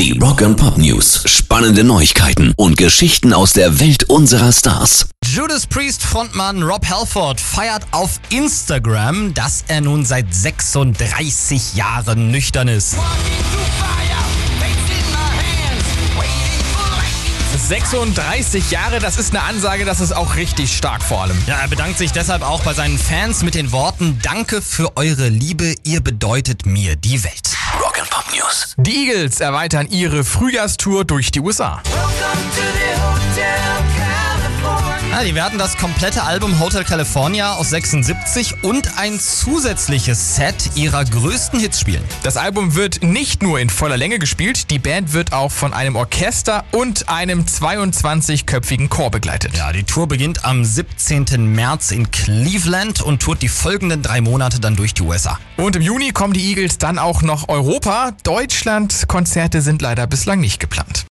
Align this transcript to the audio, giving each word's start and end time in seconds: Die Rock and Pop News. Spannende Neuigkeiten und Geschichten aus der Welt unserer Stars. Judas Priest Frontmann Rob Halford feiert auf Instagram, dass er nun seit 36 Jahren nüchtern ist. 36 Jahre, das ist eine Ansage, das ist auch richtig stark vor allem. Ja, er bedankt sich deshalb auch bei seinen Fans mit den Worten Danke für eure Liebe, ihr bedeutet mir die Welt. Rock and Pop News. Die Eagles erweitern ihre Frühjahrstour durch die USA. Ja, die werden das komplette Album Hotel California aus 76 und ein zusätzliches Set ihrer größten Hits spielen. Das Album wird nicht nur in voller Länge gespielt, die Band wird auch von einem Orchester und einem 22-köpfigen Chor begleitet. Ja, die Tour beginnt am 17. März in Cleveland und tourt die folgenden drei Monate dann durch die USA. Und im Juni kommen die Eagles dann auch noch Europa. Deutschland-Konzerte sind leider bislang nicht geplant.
Die 0.00 0.18
Rock 0.18 0.40
and 0.40 0.56
Pop 0.56 0.78
News. 0.78 1.24
Spannende 1.26 1.84
Neuigkeiten 1.84 2.54
und 2.56 2.78
Geschichten 2.78 3.34
aus 3.34 3.52
der 3.52 3.80
Welt 3.80 4.04
unserer 4.04 4.50
Stars. 4.50 5.10
Judas 5.26 5.66
Priest 5.66 6.02
Frontmann 6.02 6.62
Rob 6.62 6.88
Halford 6.88 7.38
feiert 7.38 7.82
auf 7.90 8.18
Instagram, 8.30 9.34
dass 9.34 9.62
er 9.68 9.82
nun 9.82 10.06
seit 10.06 10.32
36 10.32 11.74
Jahren 11.74 12.30
nüchtern 12.30 12.68
ist. 12.68 12.96
36 17.68 18.70
Jahre, 18.70 19.00
das 19.00 19.18
ist 19.18 19.36
eine 19.36 19.42
Ansage, 19.42 19.84
das 19.84 20.00
ist 20.00 20.12
auch 20.12 20.36
richtig 20.36 20.74
stark 20.74 21.02
vor 21.02 21.24
allem. 21.24 21.36
Ja, 21.46 21.58
er 21.58 21.68
bedankt 21.68 21.98
sich 21.98 22.10
deshalb 22.10 22.40
auch 22.42 22.62
bei 22.62 22.72
seinen 22.72 22.98
Fans 22.98 23.42
mit 23.42 23.54
den 23.54 23.70
Worten 23.70 24.18
Danke 24.22 24.62
für 24.62 24.96
eure 24.96 25.28
Liebe, 25.28 25.74
ihr 25.84 26.00
bedeutet 26.00 26.64
mir 26.64 26.96
die 26.96 27.22
Welt. 27.22 27.59
Rock 28.00 28.08
and 28.08 28.10
Pop 28.10 28.32
News. 28.32 28.74
Die 28.76 29.08
Eagles 29.08 29.40
erweitern 29.40 29.88
ihre 29.90 30.24
Frühjahrstour 30.24 31.04
durch 31.04 31.30
die 31.30 31.40
USA. 31.40 31.82
Ja, 35.20 35.26
die 35.26 35.34
werden 35.34 35.58
das 35.58 35.76
komplette 35.76 36.22
Album 36.22 36.58
Hotel 36.60 36.82
California 36.82 37.52
aus 37.52 37.68
76 37.68 38.64
und 38.64 38.96
ein 38.96 39.20
zusätzliches 39.20 40.36
Set 40.36 40.70
ihrer 40.76 41.04
größten 41.04 41.60
Hits 41.60 41.78
spielen. 41.78 42.02
Das 42.22 42.38
Album 42.38 42.74
wird 42.74 43.02
nicht 43.02 43.42
nur 43.42 43.60
in 43.60 43.68
voller 43.68 43.98
Länge 43.98 44.18
gespielt, 44.18 44.70
die 44.70 44.78
Band 44.78 45.12
wird 45.12 45.34
auch 45.34 45.52
von 45.52 45.74
einem 45.74 45.94
Orchester 45.94 46.64
und 46.72 47.10
einem 47.10 47.42
22-köpfigen 47.42 48.88
Chor 48.88 49.10
begleitet. 49.10 49.54
Ja, 49.58 49.72
die 49.72 49.84
Tour 49.84 50.08
beginnt 50.08 50.46
am 50.46 50.64
17. 50.64 51.26
März 51.52 51.90
in 51.90 52.10
Cleveland 52.10 53.02
und 53.02 53.20
tourt 53.20 53.42
die 53.42 53.48
folgenden 53.48 54.00
drei 54.00 54.22
Monate 54.22 54.58
dann 54.58 54.74
durch 54.74 54.94
die 54.94 55.02
USA. 55.02 55.38
Und 55.58 55.76
im 55.76 55.82
Juni 55.82 56.12
kommen 56.12 56.32
die 56.32 56.48
Eagles 56.48 56.78
dann 56.78 56.98
auch 56.98 57.20
noch 57.20 57.50
Europa. 57.50 58.12
Deutschland-Konzerte 58.22 59.60
sind 59.60 59.82
leider 59.82 60.06
bislang 60.06 60.40
nicht 60.40 60.60
geplant. 60.60 60.89